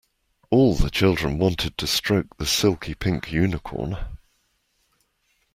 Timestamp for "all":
0.49-0.73